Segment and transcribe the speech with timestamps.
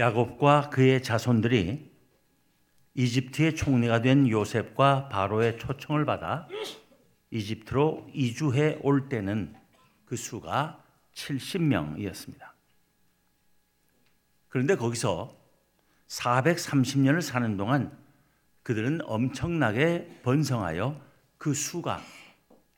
[0.00, 1.90] 야곱과 그의 자손들이
[2.94, 6.48] 이집트의 총리가 된 요셉과 바로의 초청을 받아
[7.30, 9.54] 이집트로 이주해 올 때는
[10.06, 10.82] 그 수가
[11.14, 12.50] 70명이었습니다.
[14.48, 15.36] 그런데 거기서
[16.08, 17.96] 430년을 사는 동안
[18.62, 20.98] 그들은 엄청나게 번성하여
[21.36, 22.00] 그 수가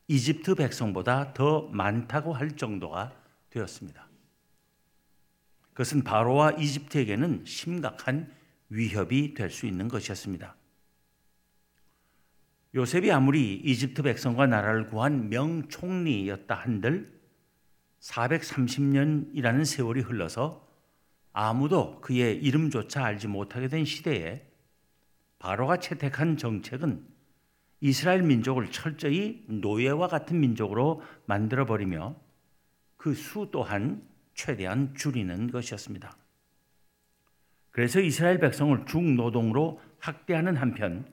[0.09, 3.13] 이집트 백성보다 더 많다고 할 정도가
[3.51, 4.12] 되었습니다.
[5.73, 8.31] 그것은 바로와 이집트에게는 심각한
[8.69, 10.57] 위협이 될 수 있는 것이었습니다.
[12.75, 17.21] 요셉이 아무리 이집트 백성과 나라를 구한 명총리였다 한들
[18.01, 20.67] 430년이라는 세월이 흘러서
[21.33, 24.47] 아무도 그의 이름조차 알지 못하게 된 시대에
[25.39, 27.07] 바로가 채택한 정책은
[27.81, 32.17] 이스라엘 민족을 철저히 노예와 같은 민족으로 만들어 버리며
[32.97, 36.17] 그 수 또한 최대한 줄이는 것이었습니다.
[37.71, 41.11] 그래서 이스라엘 백성을 중노동으로 학대하는 한편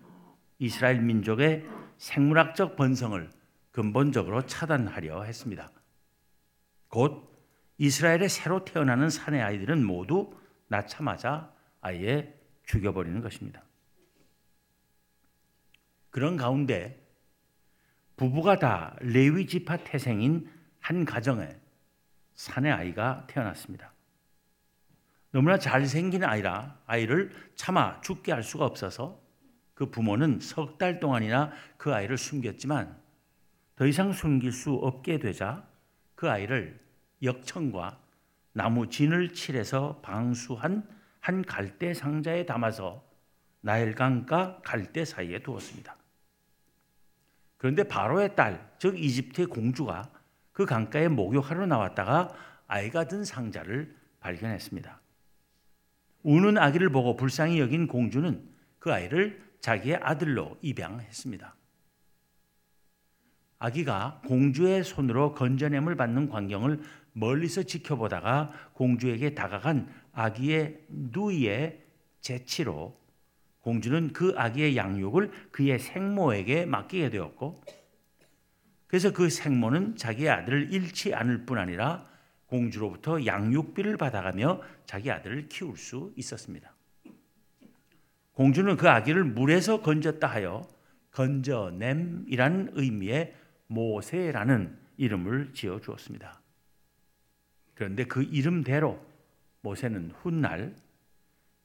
[0.59, 1.65] 이스라엘 민족의
[1.97, 3.29] 생물학적 번성을
[3.71, 5.71] 근본적으로 차단하려 했습니다.
[6.89, 7.29] 곧
[7.77, 10.33] 이스라엘에 새로 태어나는 사내 아이들은 모두
[10.67, 13.63] 낳자마자 아예 죽여버리는 것입니다.
[16.09, 17.01] 그런 가운데
[18.17, 21.55] 부부가 다 레위 지파 태생인 한 가정에
[22.39, 23.91] 사내 아이가 태어났습니다.
[25.31, 29.21] 너무나 잘생긴 아이라 아이를 차마 죽게 할 수가 없어서
[29.73, 32.97] 그 부모는 석 달 동안이나 그 아이를 숨겼지만
[33.75, 35.67] 더 이상 숨길 수 없게 되자
[36.15, 36.79] 그 아이를
[37.21, 37.99] 역청과
[38.53, 40.87] 나무 진을 칠해서 방수한
[41.19, 43.03] 한 갈대 상자에 담아서
[43.59, 45.93] 나일강과 갈대 사이에 두었습니다.
[47.57, 50.09] 그런데 바로의 딸, 즉 이집트의 공주가
[50.59, 52.35] 그 강가에 목욕하러 나왔다가
[52.67, 54.99] 아이가 든 상자를 발견했습니다.
[56.23, 58.45] 우는 아기를 보고 불쌍히 여긴 공주는
[58.77, 61.55] 그 아이를 자기의 아들로 입양했습니다.
[63.59, 66.81] 아기가 공주의 손으로 건져냄을 받는 광경을
[67.13, 71.85] 멀리서 지켜보다가 공주에게 다가간 아기의 누이의
[72.19, 72.99] 재치로
[73.61, 77.61] 공주는 그 아기의 양육을 그의 생모에게 맡기게 되었고
[78.89, 82.09] 그래서 그 생모는 자기 아들을 잃지 않을 뿐 아니라
[82.47, 86.73] 공주로부터 양육비를 받아가며 자기 아들을 키울 수 있었습니다.
[88.33, 90.67] 공주는 그 아기를 물에서 건졌다 하여
[91.11, 93.35] 건져냄이라는 의미의
[93.67, 96.41] 모세라는 이름을 지어 주었습니다.
[97.75, 98.99] 그런데 그 이름대로
[99.61, 100.75] 모세는 훗날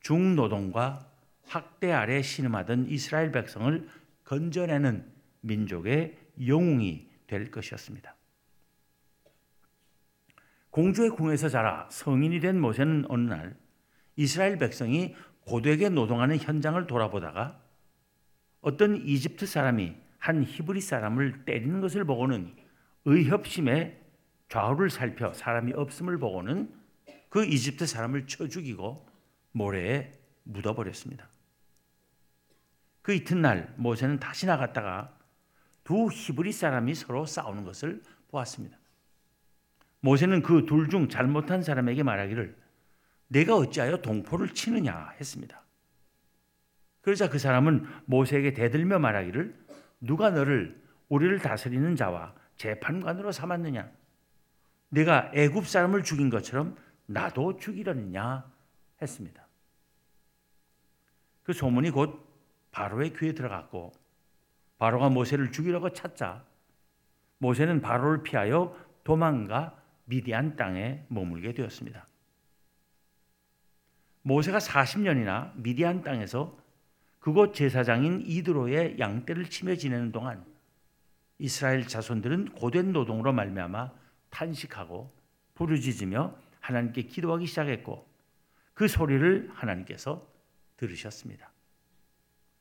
[0.01, 1.11] 중노동과
[1.47, 3.89] 학대 아래 신음하던 이스라엘 백성을
[4.25, 8.15] 건져내는 민족의 영웅이 될 것이었습니다.
[10.71, 13.57] 공주의 궁에서 자라 성인이 된 모세는 어느 날
[14.17, 17.61] 이스라엘 백성이 고되게 노동하는 현장을 돌아보다가
[18.61, 22.55] 어떤 이집트 사람이 한 히브리 사람을 때리는 것을 보고는
[23.05, 24.01] 의협심에
[24.49, 26.73] 좌우를 살펴 사람이 없음을 보고는
[27.29, 29.07] 그 이집트 사람을 쳐 죽이고
[29.53, 30.13] 모래에
[30.45, 31.29] 묻어버렸습니다.
[33.03, 35.15] 그 이튿날 모세는 다시 나갔다가
[35.85, 38.79] 두 히브리 사람이 서로 싸우는 것을 보았습니다.
[40.01, 42.57] 모세는 그 둘 중 잘못한 사람에게 말하기를
[43.29, 45.63] 내가 어찌하여 동포를 치느냐 했습니다.
[47.01, 49.55] 그러자 그 사람은 모세에게 대들며 말하기를
[50.01, 53.91] 누가 너를 우리를 다스리는 자와 재판관으로 삼았느냐?
[54.89, 58.51] 내가 애굽 사람을 죽인 것처럼 나도 죽이려느냐
[59.03, 59.47] 했습니다.
[61.43, 62.27] 그 소문이 곧
[62.71, 63.93] 바로의 귀에 들어갔고
[64.79, 66.45] 바로가 모세를 죽이려고 찾자
[67.39, 72.07] 모세는 바로를 피하여 도망가 미디안 땅에 머물게 되었습니다.
[74.23, 76.59] 모세가 40년이나 미디안 땅에서
[77.19, 80.45] 그곳 제사장인 이드로의 양떼를 치며 지내는 동안
[81.39, 83.93] 이스라엘 자손들은 고된 노동으로 말미암아
[84.31, 85.13] 탄식하고
[85.55, 88.07] 부르짖으며 하나님께 기도하기 시작했고
[88.73, 90.27] 그 소리를 하나님께서
[90.77, 91.51] 들으셨습니다.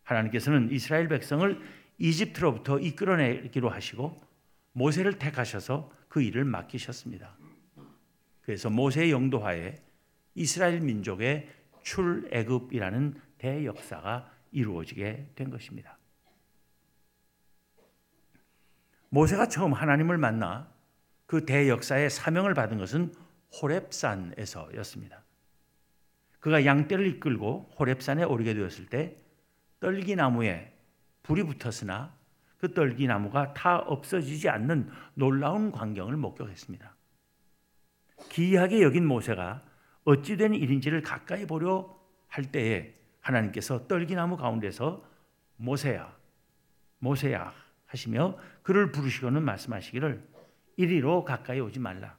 [0.04, 1.62] 하나님께서는 이스라엘 백성을
[2.04, 4.22] 이집트로부터 이끌어내기로 하시고
[4.74, 7.38] 모세를 택하셔서 그 일을 맡기셨습니다.
[8.42, 9.76] 그래서 모세의 영도하에
[10.36, 11.50] 이스라엘 민족의
[11.84, 15.98] 출애굽이라는 대역사가 이루어지게 된 것입니다.
[19.08, 20.70] 모세가 처음 하나님을 만나
[21.26, 23.14] 그 대역사의 사명을 받은 것은
[23.62, 25.24] 호렙산에서였습니다.
[26.42, 29.16] 그가 양떼를 이끌고 호렙산에 오르게 되었을 때
[29.80, 30.73] 떨기나무에
[31.24, 32.14] 불이 붙었으나
[32.58, 36.96] 그 떨기 나무가 타 없어지지 않는 놀라운 광경을 목격했습니다.
[38.30, 39.62] 기이하게 여긴 모세가
[40.06, 41.98] 어찌 된 일인지를 가까이 보려
[42.28, 45.04] 할 때에 하나님께서 떨기나무 가운데서
[45.58, 46.16] 모세야
[47.00, 47.54] 모세야
[47.86, 50.28] 하시며 그를 부르시고는 말씀하시기를
[50.78, 52.18] 이리로 가까이 오지 말라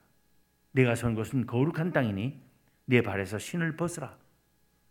[0.72, 2.40] 내가 선 곳은 거룩한 땅이니
[2.86, 4.16] 내 발에서 신을 벗으라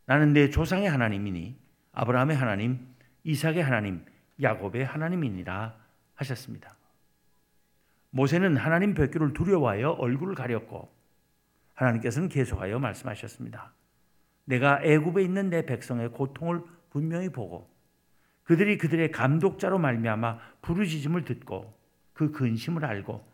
[0.06, 1.58] 나는 내 조상의 하나님이니
[1.94, 2.93] 아브라함의 하나님
[3.24, 4.06] 이삭의 하나님
[4.42, 5.76] 야곱의 하나님이니라
[6.16, 6.76] 하셨습니다.
[8.10, 10.92] 모세는 하나님 뵙기를 두려워하여 얼굴을 가렸고
[11.74, 13.74] 하나님께서는 계속하여 말씀하셨습니다.
[14.46, 17.74] 내가 애굽에 있는 내 백성의 고통을 분명히 보고
[18.44, 21.74] 그들이 그들의 감독자로 말미암아 부르짖음을 듣고
[22.14, 23.26] 그 근심을 알고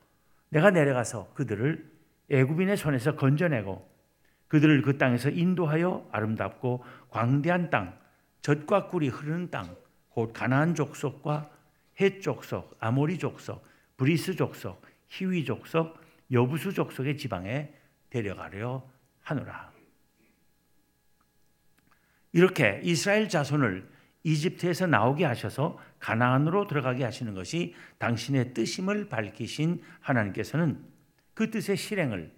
[0.50, 1.92] 내가 내려가서 그들을
[2.30, 3.90] 애굽인의 손에서 건져내고
[4.48, 7.98] 그들을 그 땅에서 인도하여 아름답고 광대한 땅,
[8.42, 9.76] 젖과 꿀이 흐르는 땅,
[10.10, 11.50] 곧 가나안 족속과
[12.00, 13.66] 헷 족속, 아모리 족속,
[13.98, 16.00] 브리스 족속, 히위 족속,
[16.32, 17.74] 여부수 족속의 지방에
[18.10, 18.88] 데려가려
[19.22, 19.72] 하노라.
[22.32, 23.90] 이렇게 이스라엘 자손을
[24.24, 30.86] 이집트에서 나오게 하셔서 가나안으로 들어가게 하시는 것이 당신의 뜻임을 밝히신 하나님께서는
[31.34, 32.34] 그 뜻의 실행을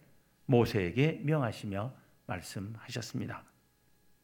[0.46, 1.94] 모세에게 명하시며
[2.28, 3.44] 말씀하셨습니다.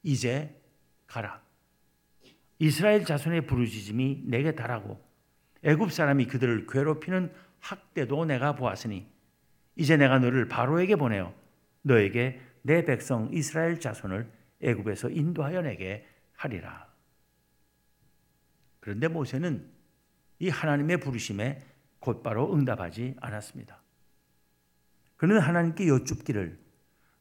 [0.04, 0.62] 이제
[1.08, 1.47] 가라.
[2.60, 5.00] 이스라엘 자손의 부르짖음이 내게 달하고
[5.64, 9.08] 애굽 사람이 그들을 괴롭히는 학대도 내가 보았으니
[9.76, 11.34] 이제 내가 너를 바로에게 보내어
[11.84, 14.32] 너에게 내 백성 이스라엘 자손을
[14.62, 16.88] 애굽에서 인도하여 내게 하리라.
[18.80, 19.70] 그런데 모세는
[20.40, 21.62] 이 하나님의 부르심에
[22.00, 23.82] 곧바로 응답하지 않았습니다.
[25.16, 26.60] 그는 하나님께 여쭙기를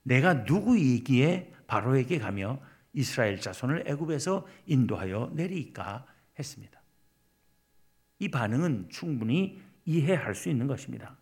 [0.02, 2.60] 내가 누구이기에 바로에게 가며
[2.96, 6.06] 이스라엘 자손을 애굽에서 인도하여 내리까
[6.38, 6.80] 했습니다.
[8.18, 11.14] 이 반응은 충분히 이해할 수 있는 것입니다.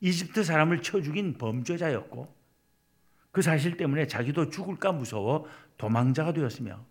[0.00, 2.34] 이집트 사람을 쳐 죽인 범죄자였고
[3.32, 6.82] 그 사실 때문에 자기도 죽을까 무서워 도망자가 되었으며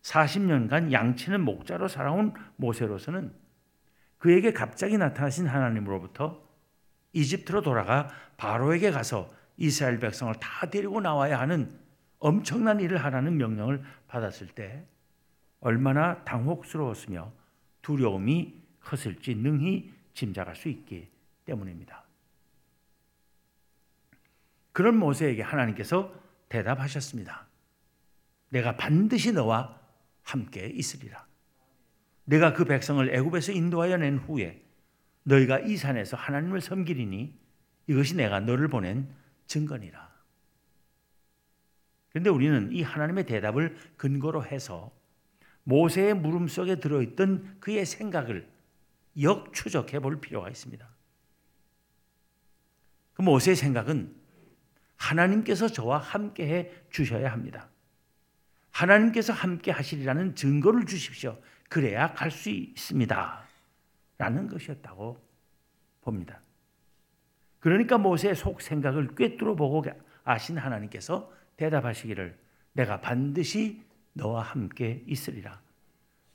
[0.00, 3.34] 40년간 양치는 목자로 살아온 모세로서는
[4.16, 6.42] 그에게 갑자기 나타나신 하나님으로부터
[7.12, 8.08] 이집트로 돌아가
[8.38, 11.86] 바로에게 가서 이스라엘 백성을 다 데리고 나와야 하는
[12.18, 14.84] 엄청난 일을 하라는 명령을 받았을 때
[15.60, 17.32] 얼마나 당혹스러웠으며
[17.82, 21.08] 두려움이 컸을지 능히 짐작할 수 있기
[21.44, 22.04] 때문입니다.
[24.72, 26.14] 그런 모세에게 하나님께서
[26.48, 27.46] 대답하셨습니다.
[28.50, 29.78] 내가 반드시 너와
[30.22, 31.26] 함께 있으리라.
[32.24, 34.62] 내가 그 백성을 애굽에서 인도하여 낸 후에
[35.24, 37.34] 너희가 이 산에서 하나님을 섬기리니
[37.86, 39.08] 이것이 내가 너를 보낸
[39.46, 40.08] 증거니라.
[42.10, 44.90] 그런데 우리는 이 하나님의 대답을 근거로 해서
[45.64, 48.48] 모세의 물음 속에 들어있던 그의 생각을
[49.20, 50.88] 역추적해 볼 필요가 있습니다.
[53.14, 54.14] 그 모세의 생각은
[54.96, 57.68] 하나님께서 저와 함께 해 주셔야 합니다.
[58.70, 61.38] 하나님께서 함께 하시리라는 증거를 주십시오.
[61.68, 63.42] 그래야 갈 수 있습니다.
[64.18, 65.20] 라는 것이었다고
[66.00, 66.40] 봅니다.
[67.60, 69.84] 그러니까 모세의 속 생각을 꿰뚫어 보고
[70.24, 72.38] 아신 하나님께서 대답하시기를
[72.72, 73.82] 내가 반드시
[74.14, 75.60] 너와 함께 있으리라.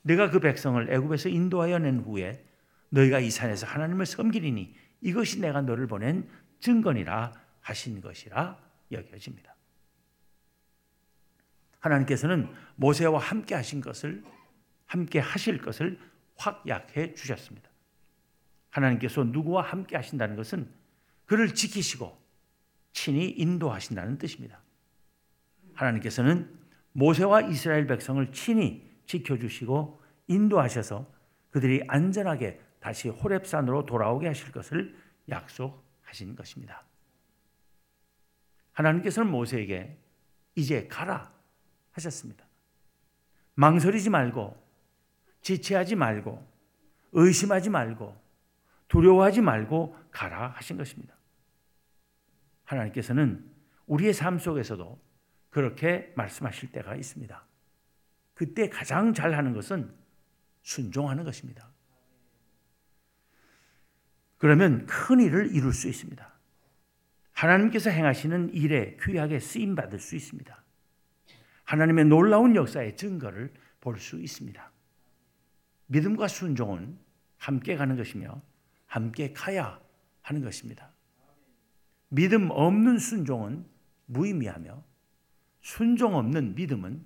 [0.02, 2.44] 내가 그 백성을 애굽에서 인도하여 낸 후에
[2.90, 6.28] 너희가 이 산에서 하나님을 섬기리니 이것이 내가 너를 보낸
[6.60, 8.58] 증거니라 하신 것이라
[8.92, 9.54] 여겨집니다.
[11.80, 14.22] 하나님께서는 모세와 함께 하신 것을
[14.86, 15.98] 함께 하실 것을
[16.36, 17.68] 확약해 주셨습니다.
[18.70, 20.68] 하나님께서 누구와 함께 하신다는 것은
[21.26, 22.18] 그를 지키시고
[22.92, 24.63] 친히 인도하신다는 뜻입니다.
[25.74, 26.58] 하나님께서는
[26.92, 31.06] 모세와 이스라엘 백성을 친히 지켜주시고 인도하셔서
[31.50, 34.96] 그들이 안전하게 다시 호렙산으로 돌아오게 하실 것을
[35.28, 36.84] 약속하신 것입니다.
[38.72, 39.98] 하나님께서는 모세에게
[40.54, 41.32] 이제 가라
[41.92, 42.44] 하셨습니다.
[43.54, 44.60] 망설이지 말고
[45.42, 46.44] 지체하지 말고
[47.12, 48.16] 의심하지 말고
[48.88, 51.14] 두려워하지 말고 가라 하신 것입니다.
[52.64, 53.48] 하나님께서는
[53.86, 54.98] 우리의 삶 속에서도
[55.54, 57.46] 그렇게 말씀하실 때가 있습니다.
[58.34, 59.94] 그때 가장 잘하는 것은
[60.62, 61.70] 순종하는 것입니다.
[64.36, 66.28] 그러면 큰 일을 이룰 수 있습니다.
[67.30, 70.60] 하나님께서 행하시는 일에 귀하게 쓰임 받을 수 있습니다.
[71.62, 74.72] 하나님의 놀라운 역사의 증거를 볼 수 있습니다.
[75.86, 76.98] 믿음과 순종은
[77.36, 78.42] 함께 가는 것이며
[78.86, 79.80] 함께 가야
[80.22, 80.90] 하는 것입니다.
[82.08, 83.64] 믿음 없는 순종은
[84.06, 84.93] 무의미하며
[85.64, 87.02] 순종 없는 믿음은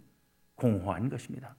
[0.57, 1.55] 공허한 것입니다.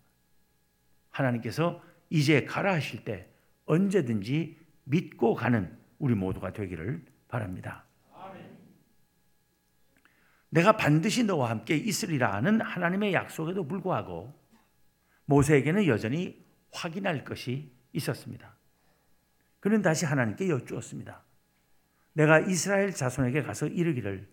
[1.12, 3.29] 하나님께서 이제 가라 하실 때
[3.65, 7.86] 언제든지 믿고 가는 우리 모두가 되기를 바랍니다.
[10.50, 14.38] 내가 반드시 너와 함께 있으리라 하는 하나님의 약속에도 불구하고
[15.24, 18.58] 모세에게는 여전히 확인할 것이 있었습니다.
[19.62, 21.24] 그는 다시 하나님께 여쭈었습니다.
[22.12, 24.27] 내가 이스라엘 자손에게 가서 이르기를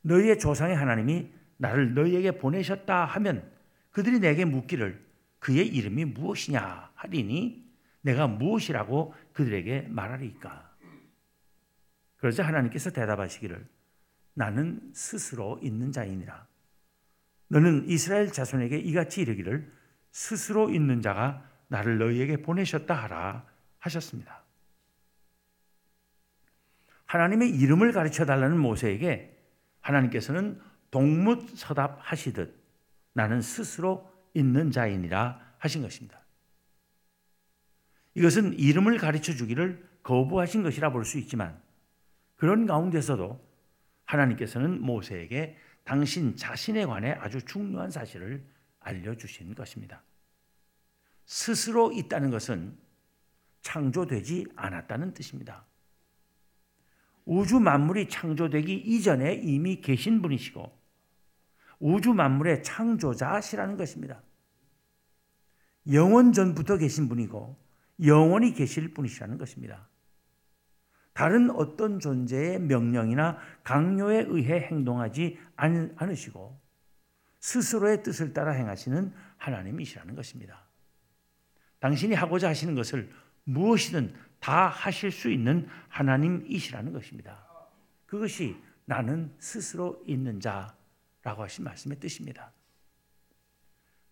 [0.00, 3.50] 너희의 조상의 하나님이 나를 너희에게 보내셨다 하면
[3.90, 5.04] 그들이 내게 묻기를
[5.38, 7.66] 그의 이름이 무엇이냐 하리니
[8.02, 10.76] 내가 무엇이라고 그들에게 말하리까.
[12.16, 13.66] 그러자 하나님께서 대답하시기를
[14.34, 16.46] 나는 스스로 있는 자이니라.
[17.48, 19.72] 너는 이스라엘 자손에게 이같이 이르기를
[20.10, 23.46] 스스로 있는 자가 나를 너희에게 보내셨다 하라
[23.78, 24.42] 하셨습니다.
[27.06, 29.36] 하나님의 이름을 가르쳐 달라는 모세에게
[29.80, 30.60] 하나님께서는
[30.96, 32.58] 동묻서답 하시듯
[33.12, 36.22] 나는 스스로 있는 자이니라 하신 것입니다.
[38.14, 41.60] 이것은 이름을 가르쳐 주기를 거부하신 것이라 볼 수 있지만
[42.36, 43.46] 그런 가운데서도
[44.06, 48.42] 하나님께서는 모세에게 당신 자신에 관해 아주 중요한 사실을
[48.80, 50.02] 알려주신 것입니다.
[51.26, 52.74] 스스로 있다는 것은
[53.60, 55.66] 창조되지 않았다는 뜻입니다.
[57.26, 60.75] 우주 만물이 창조되기 이전에 이미 계신 분이시고
[61.78, 64.22] 우주 만물의 창조자시라는 것입니다.
[65.92, 67.56] 영원 전부터 계신 분이고
[68.04, 69.88] 영원히 계실 분이시라는 것입니다.
[71.12, 76.60] 다른 어떤 존재의 명령이나 강요에 의해 행동하지 않으시고
[77.40, 80.66] 스스로의 뜻을 따라 행하시는 하나님이시라는 것입니다.
[81.78, 83.10] 당신이 하고자 하시는 것을
[83.44, 87.46] 무엇이든 다 하실 수 있는 하나님이시라는 것입니다.
[88.06, 90.74] 그것이 나는 스스로 있는 자
[91.26, 92.52] 라고 하신 말씀의 뜻입니다.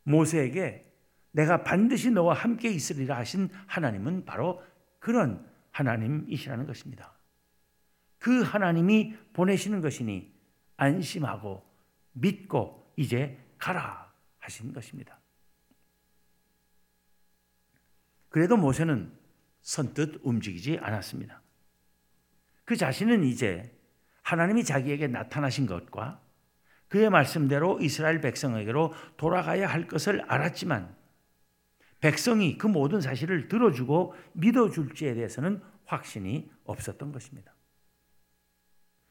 [0.02, 0.84] 모세에게
[1.30, 4.60] 내가 반드시 너와 함께 있으리라 하신 하나님은 바로
[4.98, 7.16] 그런 하나님이시라는 것입니다.
[8.18, 10.34] 그 하나님이 보내시는 것이니
[10.76, 11.64] 안심하고
[12.14, 15.20] 믿고 이제 가라 하신 것입니다.
[18.28, 19.16] 그래도 모세는
[19.62, 21.40] 선뜻 움직이지 않았습니다.
[22.64, 23.72] 그 자신은 이제
[24.22, 26.23] 하나님이 자기에게 나타나신 것과
[26.88, 30.94] 그의 말씀대로 이스라엘 백성에게로 돌아가야 할 것을 알았지만
[32.00, 37.54] 백성이 그 모든 사실을 들어주고 믿어줄지에 대해서는 확신이 없었던 것입니다.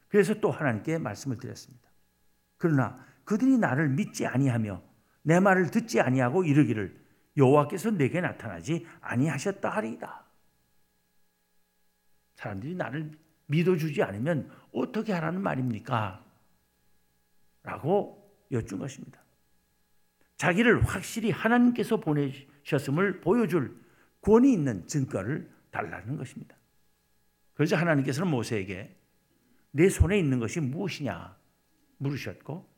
[0.08, 1.88] 그래서 또 하나님께 말씀을 드렸습니다.
[2.56, 4.80] 그러나 그들이 나를 믿지 아니하며
[5.22, 7.02] 내 말을 듣지 아니하고 이르기를
[7.36, 10.24] 여호와께서 내게 나타나지 아니하셨다 하리이다.
[12.36, 13.10] 사람들이 나를
[13.46, 16.24] 믿어주지 않으면 어떻게 하라는 말입니까?
[17.64, 19.20] 라고 여쭌 것입니다.
[20.36, 23.82] 자기를 확실히 하나님께서 보내셨음을 보여줄
[24.20, 26.56] 권위 있는 증거를 달라는 것입니다.
[27.54, 28.96] 그래서 하나님께서는 모세에게
[29.70, 31.36] 내 손에 있는 것이 무엇이냐
[31.98, 32.68] 물으셨고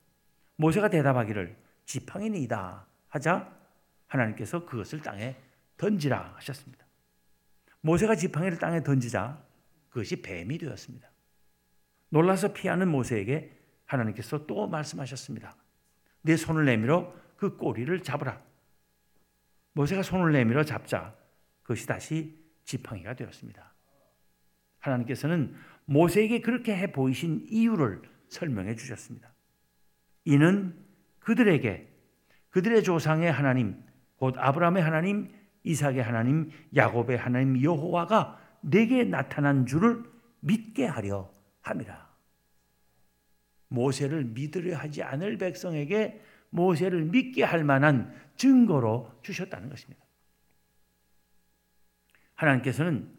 [0.56, 3.54] 모세가 대답하기를 지팡이니이다 하자
[4.06, 5.36] 하나님께서 그것을 땅에
[5.76, 6.86] 던지라 하셨습니다.
[7.80, 9.44] 모세가 지팡이를 땅에 던지자
[9.90, 11.10] 그것이 뱀이 되었습니다.
[12.10, 15.56] 놀라서 피하는 모세에게 하나님께서 또 말씀하셨습니다.
[16.22, 18.40] 내 손을 내밀어 그 꼬리를 잡으라.
[19.72, 21.14] 모세가 손을 내밀어 잡자
[21.62, 23.72] 그것이 다시 지팡이가 되었습니다.
[24.78, 29.32] 하나님께서는 모세에게 그렇게 해 보이신 이유를 설명해 주셨습니다.
[30.24, 30.76] 이는
[31.20, 31.92] 그들에게
[32.50, 33.82] 그들의 조상의 하나님,
[34.16, 35.30] 곧 아브라함의 하나님,
[35.62, 40.04] 이삭의 하나님, 야곱의 하나님 여호와가 내게 나타난 줄을
[40.40, 42.05] 믿게 하려 함이라.
[43.68, 46.20] 모세를 믿으려 하지 않을 백성에게
[46.50, 50.04] 모세를 믿게 할 만한 증거로 주셨다는 것입니다.
[52.35, 53.11] 하나님께서는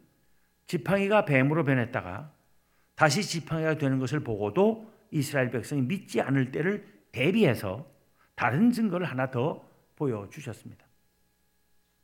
[0.66, 2.32] 지팡이가 뱀으로 변했다가
[2.94, 7.90] 다시 지팡이가 되는 것을 보고도 이스라엘 백성이 믿지 않을 때를 대비해서
[8.34, 10.86] 다른 증거를 하나 더 보여주셨습니다.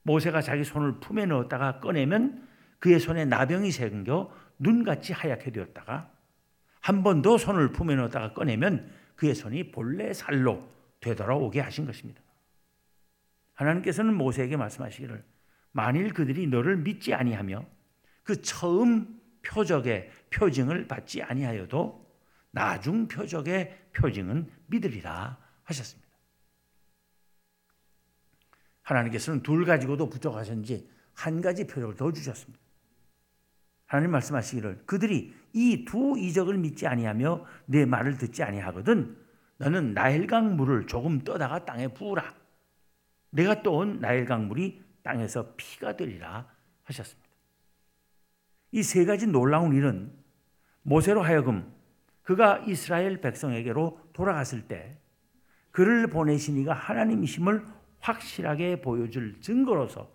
[0.03, 2.47] 모세가 자기 손을 품에 넣었다가 꺼내면
[2.79, 6.14] 그의 손에 나병이 생겨 눈같이 하얗게 되었다가
[6.85, 10.69] 한 번 더 손을 품에 넣었다가 꺼내면 그의 손이 본래 살로
[11.01, 12.21] 되돌아오게 하신 것입니다.
[13.55, 15.25] 하나님께서는 모세에게 말씀하시기를
[15.73, 17.65] 만일 그들이 너를 믿지 아니하며
[18.23, 22.05] 그 처음 표적의 표징을 받지 아니하여도
[22.51, 26.11] 나중 표적의 표징은 믿으리라 하셨습니다.
[28.83, 32.63] 하나님께서는 둘 가지고도 부족하셨는지 한 가지 표적을 더 주셨습니다.
[33.95, 39.17] 하나님 말씀하시기를 그들이 이 두 이적을 믿지 아니하며 내 말을 듣지 아니하거든
[39.59, 42.35] 너는 나일강 물을 조금 떠다가 땅에 부으라.
[43.31, 46.49] 내가 떠온 나일강 물이 땅에서 피가 되리라
[46.83, 47.31] 하셨습니다.
[48.73, 50.13] 이 세 가지 놀라운 일은
[50.83, 51.73] 모세로 하여금
[52.23, 54.99] 그가 이스라엘 백성에게로 돌아갔을 때
[55.71, 57.65] 그를 보내신 이가 하나님이심을
[58.01, 60.11] 확실하게 보여줄 증거로서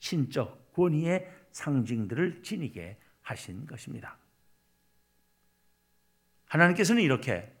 [0.00, 4.16] 신적 권위의 상징들을 지니게 하신 것입니다.
[6.46, 7.52] 하나님께서는 이렇게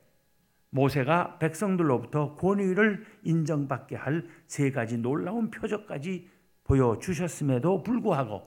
[0.70, 6.30] 모세가 백성들로부터 권위를 인정받게 할 세 가지 놀라운 표적까지
[6.64, 8.46] 보여주셨음에도 불구하고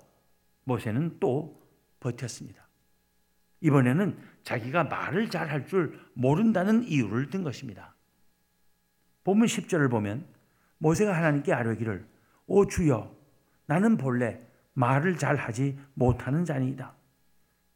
[0.64, 1.62] 모세는 또
[2.00, 2.68] 버텼습니다.
[3.62, 7.96] 이번에는 자기가 말을 잘 할 줄 모른다는 이유를 든 것입니다.
[9.26, 10.26] 본문 10절을 보면
[10.78, 12.08] 모세가 하나님께 아뢰기를
[12.48, 13.14] 오 주여
[13.66, 14.42] 나는 본래
[14.74, 16.99] 말을 잘 하지 못하는 자니이다.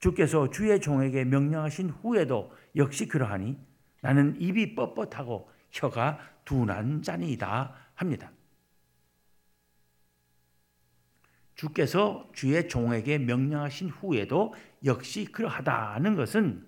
[0.04, 3.58] 주께서 주의 종에게 명령하신 후에도 역시 그러하니
[4.02, 8.30] 나는 입이 뻣뻣하고 혀가 둔한 자니이다 합니다.
[11.56, 16.68] 주께서 주의 종에게 명령하신 후에도 역시 그러하다는 것은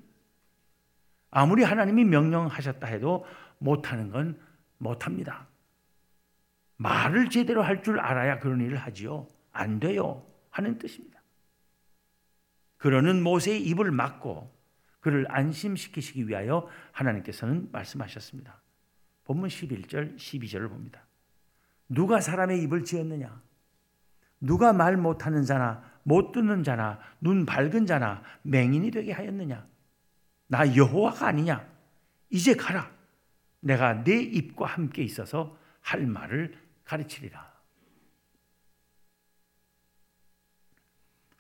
[1.30, 3.26] 아무리 하나님이 명령하셨다 해도
[3.58, 4.40] 못하는 건
[4.78, 5.50] 못합니다.
[6.78, 9.28] 말을 제대로 할 줄 알아야 그런 일을 하지요.
[9.52, 10.26] 안 돼요.
[10.52, 11.15] 하는 뜻입니다.
[12.78, 14.54] 그러는 모세의 입을 막고
[15.00, 18.62] 그를 안심시키시기 위하여 하나님께서는 말씀하셨습니다.
[19.26, 21.06] 본문 11절, 12절을 봅니다.
[21.90, 23.42] 누가 사람의 입을 지었느냐?
[24.40, 29.68] 누가 말 못하는 자나 못 듣는 자나 눈 밝은 자나 맹인이 되게 하였느냐?
[30.48, 31.68] 나 여호와가 아니냐?
[32.30, 32.92] 이제 가라.
[33.60, 37.55] 내가 내 입과 함께 있어서 할 말을 가르치리라.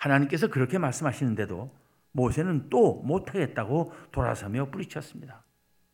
[0.05, 1.75] 하나님께서 그렇게 말씀하시는데도
[2.11, 5.43] 모세는 또 못하겠다고 돌아서며 뿌리쳤습니다.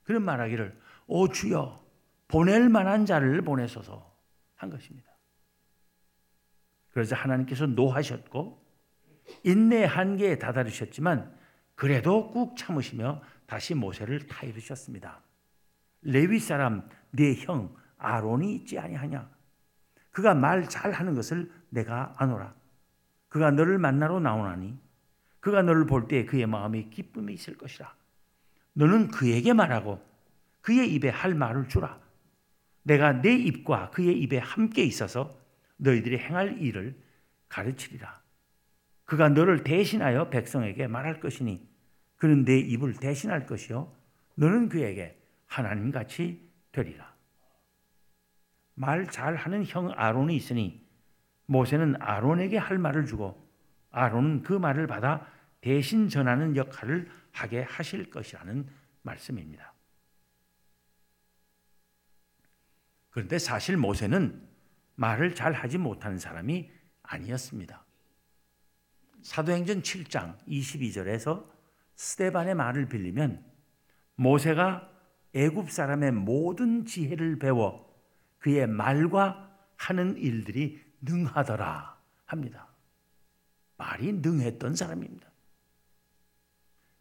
[0.04, 0.78] 그런 말하기를
[1.08, 1.82] 오 주여
[2.28, 4.14] 보낼 만한 자를 보내소서
[4.56, 5.10] 한 것입니다.
[6.92, 8.62] 그래서 하나님께서 노하셨고
[9.44, 11.34] 인내 한계에 다다르셨지만
[11.76, 15.22] 그래도 꾹 참으시며 다시 모세를 타이르셨습니다.
[16.04, 19.30] 레위 사람 네 형 아론이 있지 아니하냐?
[20.12, 22.61] 그가 말 잘하는 것을 내가 아노라.
[23.32, 24.78] 그가 너를 만나러 나오나니
[25.40, 27.96] 그가 너를 볼 때 그의 마음에 기쁨이 있을 것이라.
[28.74, 30.06] 너는 그에게 말하고
[30.60, 31.98] 그의 입에 할 말을 주라.
[32.84, 35.34] 내가 내 입과 그의 입에 함께 있어서
[35.78, 36.94] 너희들이 행할 일을
[37.48, 38.22] 가르치리라.
[39.06, 41.66] 그가 너를 대신하여 백성에게 말할 것이니
[42.18, 43.96] 그는 내 입을 대신할 것이요
[44.36, 45.18] 너는 그에게
[45.48, 47.10] 하나님 같이 되리라.
[48.76, 50.86] 말 잘하는 형 아론이 있으니
[51.52, 53.46] 모세는 아론에게 할 말을 주고
[53.92, 55.28] 아론은 그 말을 받아
[55.60, 58.66] 대신 전하는 역할을 하게 하실 것이라는
[59.02, 59.74] 말씀입니다.
[63.10, 64.48] 그런데 사실 모세는
[64.96, 66.72] 말을 잘 하지 못하는 사람이
[67.04, 67.84] 아니었습니다.
[69.22, 71.46] 사도행전 7장 22절에서
[71.96, 73.44] 스테반의 말을 빌리면
[74.16, 74.90] 모세가
[75.34, 77.94] 애굽 사람의 모든 지혜를 배워
[78.40, 82.68] 그의 말과 하는 일들이 능하더라 합니다.
[83.78, 85.30] 말이 능했던 사람입니다.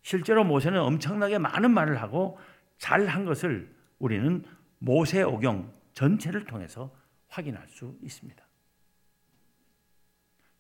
[0.03, 2.39] 실제로 모세는 엄청나게 많은 말을 하고
[2.79, 4.45] 잘한 것을 우리는
[4.79, 6.95] 모세오경 전체를 통해서
[7.29, 8.43] 확인할 수 있습니다.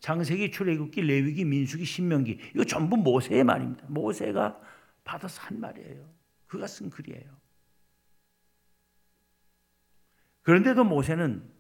[0.00, 3.86] 창세기, 출애굽기, 레위기, 민수기, 신명기 이거 전부 모세의 말입니다.
[3.88, 4.60] 모세가
[5.04, 6.08] 받아서 한 말이에요.
[6.46, 7.40] 그가 쓴 글이에요.
[10.42, 11.50] 그런데도 모세는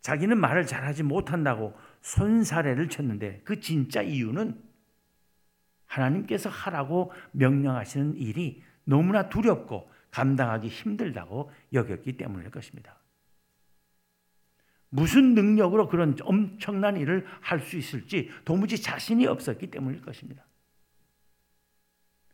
[0.00, 4.60] 자기는 말을 잘하지 못한다고 손사래를 쳤는데 그 진짜 이유는
[5.86, 12.96] 하나님께서 하라고 명령하시는 일이 너무나 두렵고 감당하기 힘들다고 여겼기 때문일 것입니다.
[14.88, 20.44] 무슨 능력으로 그런 엄청난 일을 할 수 있을지 도무지 자신이 없었기 때문일 것입니다.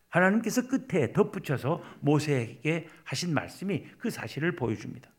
[0.08, 5.10] 하나님께서 끝에 덧붙여서 모세에게 하신 말씀이 그 사실을 보여줍니다.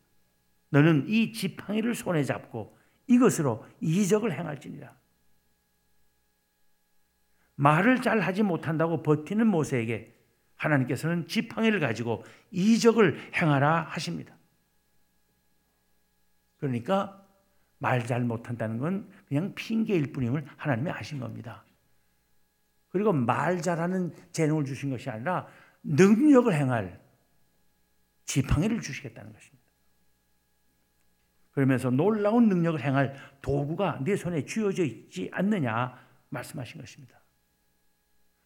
[0.70, 2.76] 너는 이 지팡이를 손에 잡고
[3.06, 4.96] 이것으로 이적을 행할지니라.
[7.56, 10.14] 말을 잘 하지 못한다고 버티는 모세에게
[10.56, 14.36] 하나님께서는 지팡이를 가지고 이적을 행하라 하십니다.
[16.58, 17.24] 그러니까
[17.78, 21.64] 말 잘 못한다는 건 그냥 핑계일 뿐임을 하나님이 아신 겁니다.
[22.88, 25.46] 그리고 말 잘하는 재능을 주신 것이 아니라
[25.82, 27.00] 능력을 행할
[28.24, 29.57] 지팡이를 주시겠다는 것입니다.
[31.58, 35.92] 그러면서 놀라운 능력을 행할 도구가 네 손에 쥐어져 있지 않느냐
[36.28, 37.20] 말씀하신 것입니다.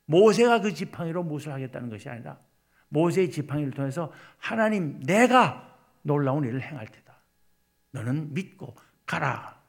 [0.06, 2.40] 모세가 그 지팡이로 무엇을 하겠다는 것이 아니라
[2.88, 7.14] 모세의 지팡이를 통해서 하나님 내가 놀라운 일을 행할 테다.
[7.90, 9.60] 너는 믿고 가라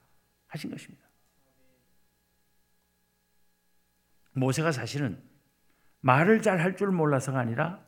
[0.48, 1.06] 하신 것입니다.
[4.32, 5.22] 모세가 사실은
[6.00, 7.86] 말을 잘 할 줄 몰라서가 아니라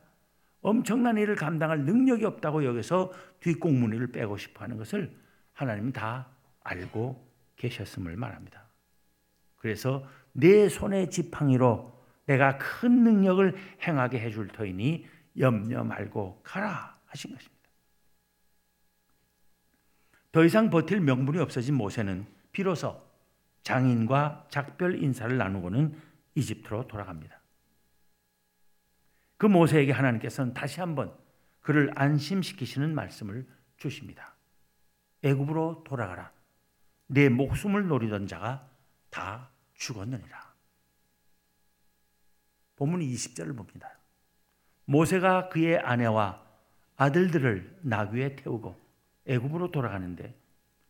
[0.60, 5.24] 엄청난 일을 감당할 능력이 없다고 여기서 뒷공무니를 빼고 싶어 하는 것을
[5.56, 6.28] 하나님은 다
[6.62, 8.68] 알고 계셨음을 말합니다.
[9.56, 11.92] 그래서 내 손의 지팡이로
[12.26, 15.06] 내가 큰 능력을 행하게 해줄 터이니
[15.38, 17.56] 염려 말고 가라 하신 것입니다.
[20.30, 23.02] 더 이상 버틸 명분이 없어진 모세는 비로소
[23.62, 25.98] 장인과 작별 인사를 나누고는
[26.34, 27.40] 이집트로 돌아갑니다.
[29.38, 31.14] 그 모세에게 하나님께서는 다시 한번
[31.62, 33.46] 그를 안심시키시는 말씀을
[33.78, 34.35] 주십니다.
[35.22, 36.32] 애굽으로 돌아가라.
[37.06, 38.68] 내 목숨을 노리던 자가
[39.10, 40.54] 다 죽었느니라.
[42.76, 43.98] 본문 20절을 봅니다.
[44.84, 46.44] 모세가 그의 아내와
[46.96, 48.78] 아들들을 나귀에 태우고
[49.26, 50.34] 애굽으로 돌아가는데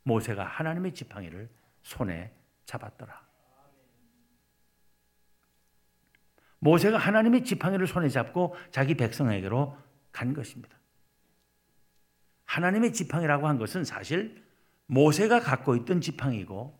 [0.02, 1.48] 모세가 하나님의 지팡이를
[1.82, 2.32] 손에
[2.64, 3.26] 잡았더라.
[6.58, 9.76] 모세가 하나님의 지팡이를 손에 잡고 자기 백성에게로
[10.12, 10.76] 간 것입니다.
[12.56, 14.42] 하나님의 지팡이라고 한 것은 사실
[14.86, 16.78] 모세가 갖고 있던 지팡이고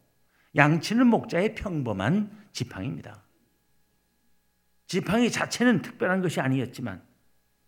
[0.57, 3.23] 양치는 목자의 평범한 지팡이입니다.
[4.87, 7.03] 지팡이 자체는 특별한 것이 아니었지만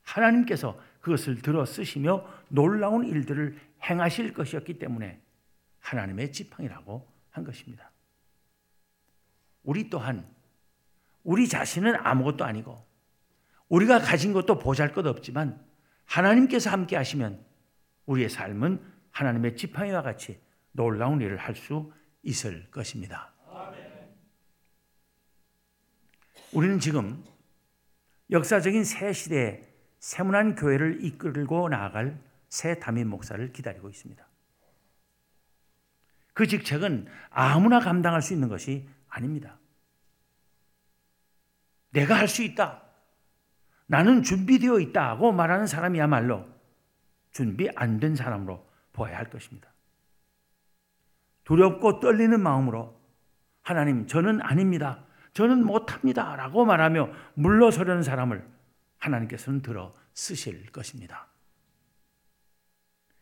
[0.03, 5.21] 하나님께서 그것을 들어 쓰시며 놀라운 일들을 행하실 것이었기 때문에
[5.81, 7.91] 하나님의 지팡이라고 한 것입니다.
[9.65, 10.27] 우리 또한
[11.25, 12.83] 우리 자신은 아무것도 아니고
[13.69, 15.63] 우리가 가진 것도 보잘 것 없지만
[16.07, 17.48] 하나님께서 함께 하시면
[18.09, 20.41] 우리의 삶은 하나님의 지팡이와 같이
[20.73, 21.93] 놀라운 일을 할 수
[22.23, 23.33] 있을 것입니다.
[26.53, 27.23] 우리는 지금
[28.31, 29.67] 역사적인 새 시대에
[30.01, 34.27] 세문안 교회를 이끌고 나아갈 새 담임 목사를 기다리고 있습니다.
[36.35, 39.59] 그 직책은 아무나 감당할 수 있는 것이 아닙니다.
[41.91, 42.83] 내가 할 수 있다.
[43.87, 46.47] 나는 준비되어 있다고 말하는 사람이야말로
[47.39, 49.73] 준비 안 된 사람으로 보아야 할 것입니다.
[51.45, 53.01] 두렵고 떨리는 마음으로
[53.63, 55.05] 하나님, 저는 아닙니다.
[55.35, 56.35] 저는 못합니다.
[56.35, 58.45] 라고 말하며 물러서려는 사람을
[58.99, 61.29] 하나님께서는 들어 쓰실 것입니다.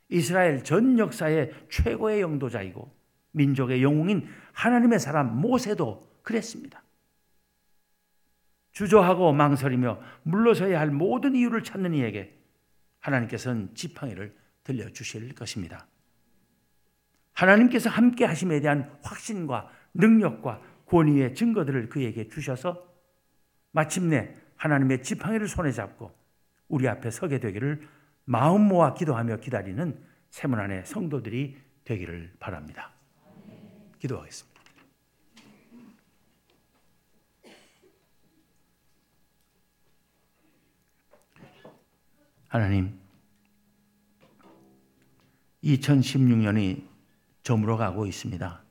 [0.09, 2.91] 이스라엘 전 역사의 최고의 영도자이고
[3.33, 6.83] 민족의 영웅인 하나님의 사람 모세도 그랬습니다.
[8.73, 12.36] 주저하고 망설이며 물러서야 할 모든 이유를 찾는 이에게
[13.07, 15.87] 하나님께서는 지팡이를 들려주실 것입니다.
[17.33, 22.85] 하나님께서 함께 하심에 대한 확신과 능력과 권위의 증거들을 그에게 주셔서
[23.73, 26.13] 마침내 하나님의 지팡이를 손에 잡고
[26.69, 27.87] 우리 앞에 서게 되기를
[28.25, 32.93] 마음 모아 기도하며 기다리는 세문안의 성도들이 되기를 바랍니다.
[34.01, 34.56] 기도하겠습니다.
[42.57, 42.99] 하나님,
[45.63, 46.89] 2016년이
[47.43, 48.63] 저물어 가고 있습니다.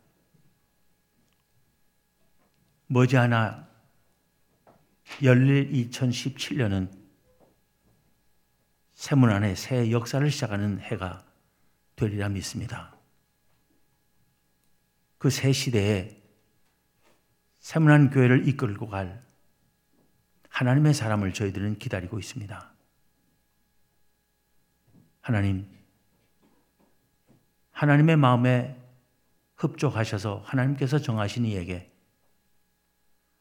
[2.87, 3.67] 머지않아
[5.21, 6.89] 열릴 2017년은
[8.95, 11.23] 세문 안에 새 역사를 시작하는 해가
[11.95, 12.95] 되리라 믿습니다.
[15.19, 16.23] 그 새 시대에
[17.59, 19.23] 세문안 교회를 이끌고 갈
[20.49, 22.74] 하나님의 사람을 저희들은 기다리고 있습니다.
[25.25, 25.67] 하나님,
[27.71, 28.79] 하나님의 마음에
[29.55, 31.91] 흡족하셔서 하나님께서 정하신 이에게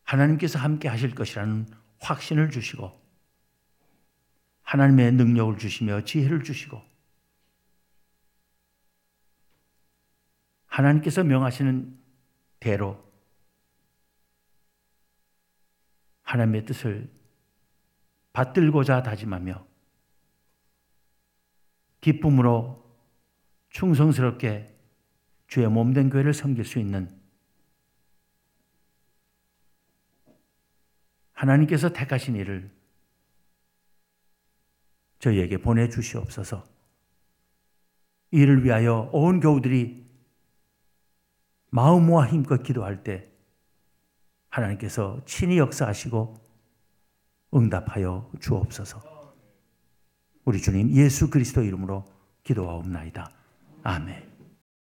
[0.04, 1.68] 하나님께서 함께 하실 것이라는
[2.00, 2.90] 확신을 주시고
[4.62, 6.80] 하나님의 능력을 주시며 지혜를 주시고
[10.64, 12.00] 하나님께서 명하시는
[12.60, 13.12] 대로
[16.22, 17.10] 하나님의 뜻을
[18.32, 19.73] 받들고자 다짐하며
[22.04, 22.84] 기쁨으로
[23.70, 24.76] 충성스럽게
[25.46, 27.08] 주의 몸된 교회를 섬길 수 있는
[31.32, 32.70] 하나님께서 택하신 일을
[35.18, 36.68] 저희에게 보내주시옵소서.
[38.32, 40.04] 이를 위하여 온 교우들이
[41.70, 43.32] 마음 모아 힘껏 기도할 때
[44.50, 46.34] 하나님께서 친히 역사하시고
[47.54, 49.13] 응답하여 주옵소서.
[50.44, 52.04] 우리 주님 예수 그리스도 이름으로
[52.42, 53.30] 기도하옵나이다.
[53.82, 54.33] 아멘.